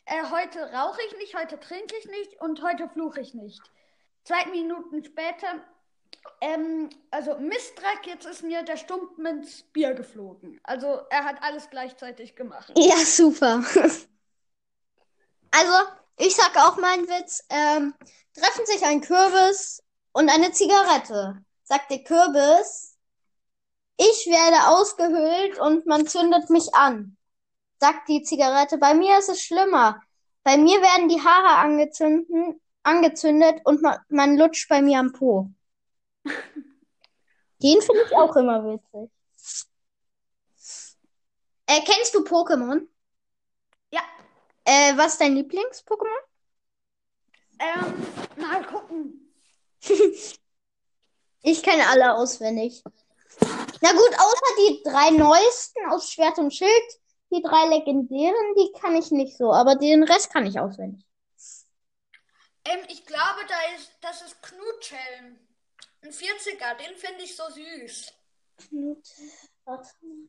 [0.05, 3.61] äh, heute rauche ich nicht, heute trinke ich nicht und heute fluche ich nicht.
[4.23, 5.63] Zwei Minuten später,
[6.41, 10.59] ähm, also Mistreck, jetzt ist mir der Stumpen ins Bier geflogen.
[10.63, 12.71] Also er hat alles gleichzeitig gemacht.
[12.75, 13.63] Ja, super.
[15.53, 15.73] Also,
[16.17, 17.43] ich sag auch meinen Witz.
[17.49, 17.93] Ähm,
[18.33, 19.83] treffen sich ein Kürbis
[20.13, 21.43] und eine Zigarette.
[21.63, 22.97] Sagt der Kürbis,
[23.97, 27.17] ich werde ausgehöhlt und man zündet mich an.
[27.81, 30.03] Sagt die Zigarette, bei mir ist es schlimmer.
[30.43, 35.49] Bei mir werden die Haare angezündet, angezündet und man, man lutscht bei mir am Po.
[37.63, 39.09] Den finde ich auch immer witzig.
[41.65, 42.87] Äh, kennst du Pokémon?
[43.91, 44.01] Ja,
[44.65, 46.21] Äh, was ist dein Lieblings-Pokémon?
[47.59, 49.33] ähm, mal gucken.
[51.43, 52.83] Ich kenne alle auswendig.
[53.81, 57.00] Na gut, außer die drei neuesten aus Schwert und Schild,
[57.31, 61.05] die drei legendären, die kann ich nicht so, aber den Rest kann ich auswendig.
[62.65, 65.39] Ähm, ich glaube, da ist, das ist Knutschelm.
[66.03, 68.13] Ein 40er, den finde ich so süß.
[68.57, 69.07] Knut,
[69.65, 70.27] warte mal.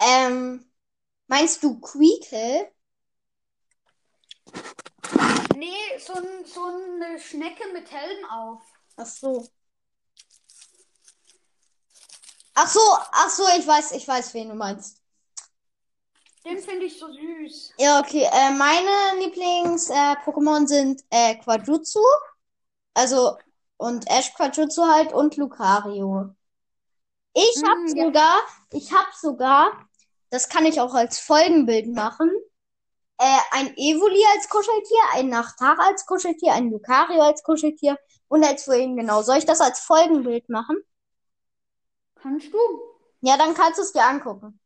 [0.00, 0.72] Ähm,
[1.28, 2.72] meinst du Queekle?
[5.56, 8.62] Nee, so, ein, so eine Schnecke mit Helm auf.
[8.96, 9.48] Ach so.
[12.54, 12.80] Ach so,
[13.12, 14.98] ach so, ich weiß, ich weiß, wen du meinst.
[16.44, 17.72] Den finde ich so süß.
[17.78, 18.24] Ja, okay.
[18.32, 22.00] Äh, meine Lieblings-Pokémon sind äh, Quadrutsu.
[22.94, 23.38] Also,
[23.76, 26.34] und Ash Quadrutsu halt und Lucario.
[27.34, 28.04] Ich hab Mm, ja.
[28.06, 28.38] sogar,
[28.72, 29.72] ich hab sogar,
[30.30, 32.30] das kann ich auch als Folgenbild machen,
[33.18, 38.64] äh, ein Evoli als Kuscheltier, ein Nachtara als Kuscheltier, ein Lucario als Kuscheltier und als
[38.64, 39.22] vorhin genau.
[39.22, 40.76] Soll ich das als Folgenbild machen?
[42.22, 42.58] Kannst du?
[43.20, 44.58] Ja, dann kannst du es dir angucken.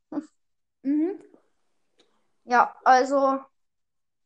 [0.83, 1.23] Mhm.
[2.45, 3.41] Ja, also,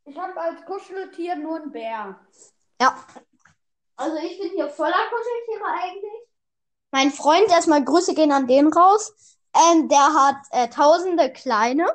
[0.04, 2.18] Ich habe als Kuscheltier nur einen Bär.
[2.80, 3.06] ja.
[3.96, 6.22] Also ich bin hier voller Kuscheltiere eigentlich.
[6.90, 9.12] Mein Freund, erstmal Grüße gehen an den raus.
[9.54, 11.86] Ähm, der hat äh, tausende kleine.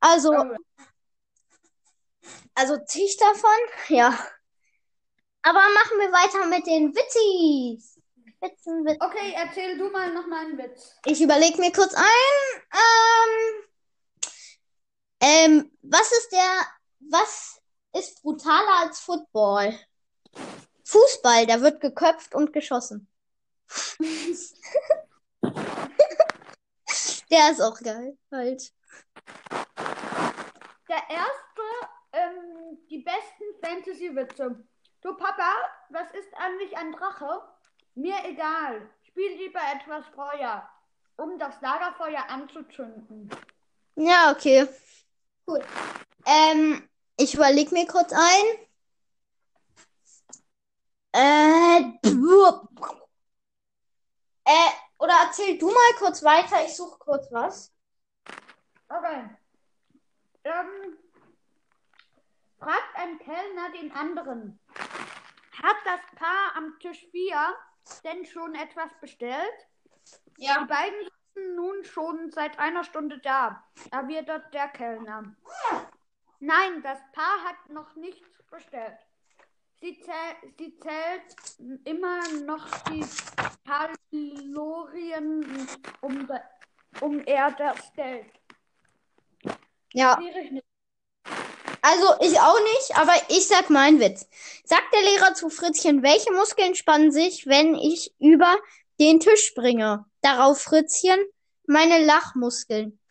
[0.00, 0.56] Also, Oh.
[2.54, 3.50] also zig davon.
[3.88, 4.08] Ja.
[5.42, 7.95] Aber machen wir weiter mit den Witzis.
[8.40, 8.98] Witzen, Witz.
[9.00, 10.94] Okay, erzähl du mal noch mal einen Witz.
[11.04, 12.04] Ich überlege mir kurz ein.
[12.72, 13.64] Ähm,
[15.20, 16.66] ähm, was ist der,
[17.00, 17.60] was
[17.94, 19.78] ist brutaler als Football?
[20.84, 23.08] Fußball, der wird geköpft und geschossen.
[27.30, 28.72] Der ist auch geil, halt.
[30.88, 31.62] Der erste,
[32.12, 34.64] ähm, die besten Fantasy-Witze.
[35.00, 35.52] Du Papa,
[35.90, 37.42] was ist eigentlich ein Drache?
[37.96, 38.88] Mir egal.
[39.08, 40.68] Spiel lieber etwas Feuer,
[41.16, 43.30] um das Lagerfeuer anzuzünden.
[43.94, 44.68] Ja, okay.
[45.46, 45.64] Cool.
[46.26, 48.44] Ähm, ich überlege mir kurz ein.
[51.12, 51.80] Äh,
[54.44, 57.72] äh, oder erzähl du mal kurz weiter, ich suche kurz was.
[58.90, 59.30] Okay.
[60.44, 60.98] Ähm,
[62.58, 64.60] fragt ein Kellner den anderen.
[65.62, 67.56] Hat das Paar am Tisch 4
[68.04, 69.68] denn schon etwas bestellt?
[70.38, 75.34] Die beiden sitzen nun schon seit einer Stunde da, erwidert der Kellner.
[76.40, 78.98] Nein, das Paar hat noch nichts bestellt.
[79.80, 81.36] Sie, zäh sie zählt
[81.84, 83.04] immer noch die
[83.66, 85.68] Kalorien,
[86.00, 86.28] um,
[87.00, 88.32] um er das Geld.
[89.92, 90.65] Ja, Schwierig nicht.
[91.86, 94.26] Also ich auch nicht, aber ich sag meinen Witz.
[94.64, 98.56] Sagt der Lehrer zu Fritzchen, welche Muskeln spannen sich, wenn ich über
[98.98, 100.04] den Tisch springe?
[100.20, 101.20] Darauf Fritzchen,
[101.66, 102.98] meine Lachmuskeln.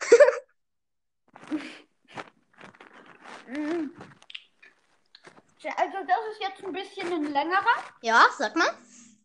[5.76, 7.82] Also das ist jetzt ein bisschen ein längerer.
[8.00, 8.70] Ja, sag mal.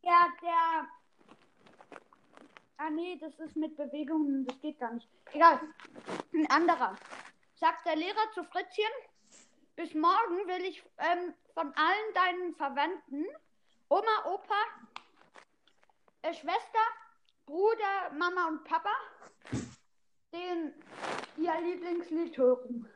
[0.01, 0.87] Ja, der
[2.83, 5.07] Ah nee, das ist mit Bewegungen, das geht gar nicht.
[5.33, 5.59] Egal.
[6.33, 6.95] Ein anderer.
[7.53, 8.89] Sagt der Lehrer zu Fritzchen,
[9.82, 13.25] bis morgen will ich ähm, von allen deinen Verwandten,
[13.89, 14.63] Oma, Opa,
[16.21, 16.86] äh, Schwester,
[17.47, 18.93] Bruder, Mama und Papa,
[20.32, 20.71] den
[21.38, 22.88] ihr Lieblingslied hören.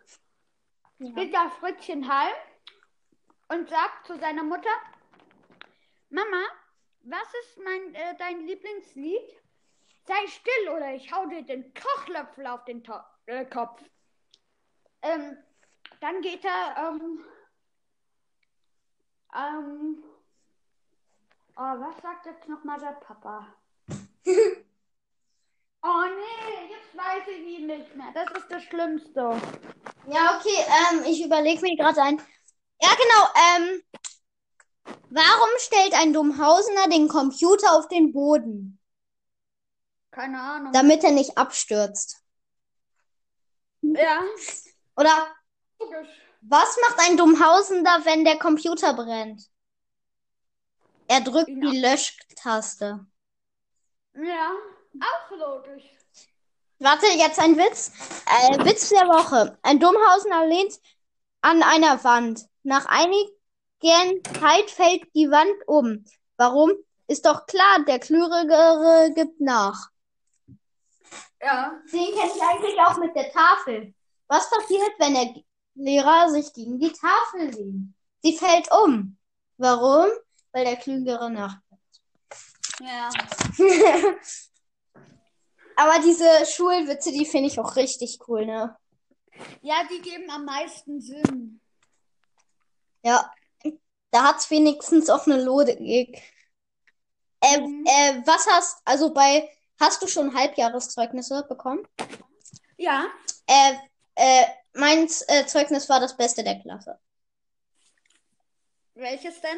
[0.99, 2.35] Geht da Fritzchen heim
[3.47, 4.69] und sagt zu seiner Mutter,
[6.09, 6.43] Mama,
[7.01, 9.41] was ist mein, äh, dein Lieblingslied?
[10.03, 12.93] Sei still oder ich hau dir den Kochlöffel auf den to
[13.25, 13.81] äh, Kopf.
[15.01, 15.35] Ähm,
[15.99, 17.23] dann geht er, ähm,
[19.35, 20.03] ähm,
[21.55, 23.53] oh, was sagt jetzt nochmal der Papa?
[23.87, 23.93] oh
[25.85, 28.11] nee, jetzt weiß ich ihn nicht mehr.
[28.13, 29.39] Das ist das Schlimmste.
[30.07, 32.17] Ja, okay, ähm, ich überlege mir gerade ein.
[32.81, 33.83] Ja, genau, ähm,
[35.09, 38.79] warum stellt ein Dummhausener den Computer auf den Boden?
[40.11, 40.71] Keine Ahnung.
[40.71, 42.23] Damit er nicht abstürzt.
[43.81, 44.23] ja,
[44.95, 45.35] Oder
[45.91, 46.09] logisch.
[46.41, 49.49] was macht ein Dummhausender, wenn der Computer brennt?
[51.07, 53.05] Er drückt Ihn die Löschtaste.
[54.15, 54.51] Ja,
[54.99, 55.83] auch logisch.
[56.79, 57.91] Warte, jetzt ein Witz.
[58.25, 59.57] Äh, Witz der Woche.
[59.61, 60.79] Ein Dummhausener lehnt
[61.41, 62.45] an einer Wand.
[62.63, 66.03] Nach einigen Zeit fällt die Wand um.
[66.37, 66.73] Warum?
[67.07, 69.89] Ist doch klar, der Klügere gibt nach.
[71.41, 71.79] Ja.
[71.91, 73.93] Den kenne ich eigentlich auch mit der Tafel.
[74.27, 75.33] Was passiert, wenn der
[75.75, 77.93] Lehrer sich gegen die Tafel lehnt?
[78.23, 79.17] Sie fällt um.
[79.57, 80.07] Warum?
[80.51, 81.57] Weil der Klügere nach.
[82.79, 83.09] Ja.
[85.75, 88.75] Aber diese Schulwitze, die finde ich auch richtig cool, ne?
[89.61, 91.59] Ja, die geben am meisten Sinn.
[93.03, 93.29] Ja.
[94.11, 96.21] Da hat's wenigstens auch eine Logik.
[97.41, 97.85] Äh, Mhm.
[97.85, 99.49] äh, was hast, also bei,
[99.79, 101.85] hast du schon Halbjahreszeugnisse bekommen?
[102.77, 103.07] Ja.
[103.45, 103.73] Äh,
[104.15, 104.45] äh,
[104.75, 106.99] mein äh, Zeugnis war das Beste der Klasse.
[108.93, 109.57] Welches denn?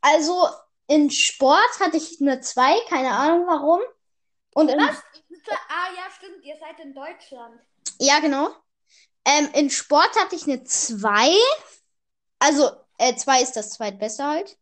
[0.00, 0.48] Also
[0.86, 3.80] in Sport hatte ich eine 2, keine Ahnung warum.
[4.54, 4.96] Und in, Was?
[5.68, 6.44] Ah, ja, stimmt.
[6.44, 7.60] Ihr seid in Deutschland.
[7.98, 8.50] ja, genau.
[9.24, 11.30] Ähm, in Sport hatte ich eine 2.
[12.38, 14.58] Also, äh, 2 ist das zweitbeste halt.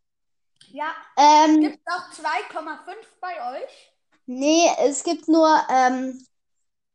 [0.69, 0.95] Ja.
[1.17, 3.93] Ähm, Gibt es auch 2,5 bei euch?
[4.27, 6.27] nee, es gibt nur ähm,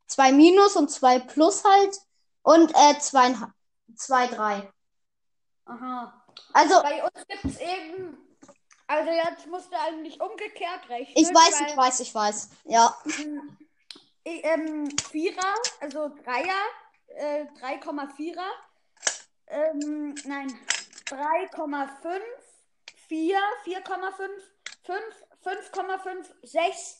[0.08, 1.98] 2 Minus und 2 Plus halt.
[2.42, 3.34] Und äh, 2,
[3.96, 4.72] 2, 3.
[5.66, 6.24] Aha.
[6.52, 8.18] Also, Bei uns gibt es eben.
[8.86, 11.14] Also jetzt musst du eigentlich umgekehrt rechnen.
[11.16, 12.50] ich weiß, weil, ich weiß, ich weiß.
[12.64, 12.94] Ja.
[13.18, 13.58] ähm,
[14.24, 16.60] ähm, Vierer, also Dreier,
[17.06, 18.42] äh, 3,4er.
[19.46, 20.48] Ähm, nein,
[21.06, 22.20] 3,5,
[23.08, 23.80] 4, 4,5,
[24.84, 24.98] 5,
[25.42, 26.98] 5,5, 6.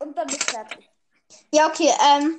[0.00, 0.88] Und dann ist fertig.
[1.52, 2.38] Ja, okay, ähm,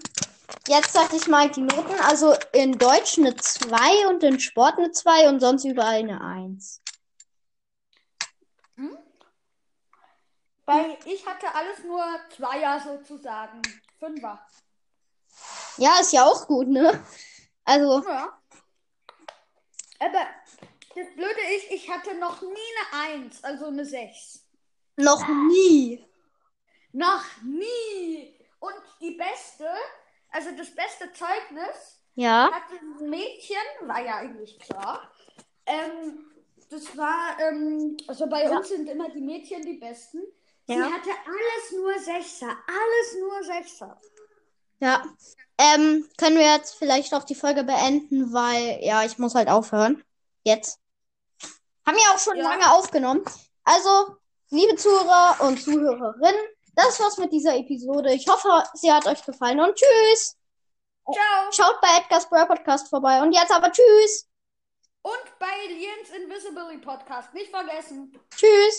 [0.68, 2.00] jetzt sag ich mal die Noten.
[2.02, 6.82] Also in Deutsch eine 2 und in Sport eine 2 und sonst überall eine 1.
[10.66, 13.60] Weil ich hatte alles nur Zweier sozusagen.
[13.98, 14.40] Fünfer.
[15.78, 17.04] Ja, ist ja auch gut, ne?
[17.66, 18.40] Also, Ja.
[20.00, 20.28] Aber
[20.96, 24.46] das Blöde ist, ich hatte noch nie eine 1, also eine 6.
[24.98, 26.06] noch nie.
[26.92, 28.40] Noch nie.
[28.60, 29.68] Und die beste,
[30.32, 32.52] also das beste Zeugnis, Ja.
[32.52, 35.12] hatte ein Mädchen, war ja eigentlich klar.
[35.66, 36.26] Ähm,
[36.70, 38.58] das war, ähm, also bei Ja.
[38.58, 40.22] uns sind immer die Mädchen die besten.
[40.68, 40.92] Sie Ja.
[40.92, 44.00] hatte alles nur Sechser, alles nur Sechser.
[44.80, 45.04] Ja.
[45.58, 50.04] Ähm, können wir jetzt vielleicht auch die Folge beenden, weil, ja, ich muss halt aufhören.
[50.44, 50.80] Jetzt.
[51.86, 52.44] Haben ja auch schon Ja.
[52.44, 53.24] lange aufgenommen.
[53.64, 54.16] Also,
[54.52, 56.40] liebe Zuhörer und Zuhörerinnen,
[56.76, 58.14] das war's mit dieser Episode.
[58.14, 60.38] Ich hoffe, sie hat euch gefallen und tschüss.
[61.12, 61.52] Ciao.
[61.52, 64.28] Schaut bei Edgar's Brawl Podcast vorbei und jetzt aber tschüss.
[65.02, 68.12] Und bei Liens Invisibly Podcast, nicht vergessen.
[68.36, 68.78] Tschüss.